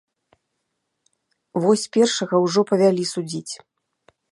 [1.65, 3.53] Вось першага ўжо павялі судзіць.